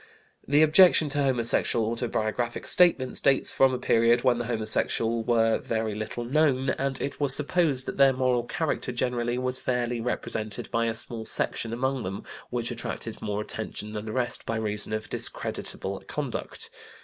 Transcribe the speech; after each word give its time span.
The 0.47 0.63
objection 0.63 1.09
to 1.09 1.21
homosexual 1.21 1.85
autobiographic 1.85 2.65
statements 2.65 3.21
dates 3.21 3.53
from 3.53 3.71
a 3.71 3.77
period 3.77 4.23
when 4.23 4.39
the 4.39 4.45
homosexual 4.47 5.23
were 5.23 5.59
very 5.59 5.93
little 5.93 6.23
known, 6.25 6.71
and 6.71 6.99
it 6.99 7.19
was 7.19 7.35
supposed 7.35 7.85
that 7.85 7.97
their 7.97 8.11
moral 8.11 8.45
character 8.45 8.91
generally 8.91 9.37
was 9.37 9.59
fairly 9.59 10.01
represented 10.01 10.71
by 10.71 10.87
a 10.87 10.95
small 10.95 11.25
section 11.25 11.71
among 11.71 12.01
them 12.01 12.23
which 12.49 12.71
attracted 12.71 13.21
more 13.21 13.41
attention 13.41 13.93
than 13.93 14.05
the 14.05 14.11
rest 14.11 14.43
by 14.43 14.55
reason 14.55 14.91
of 14.91 15.07
discreditable 15.07 15.99
conduct. 16.07 16.71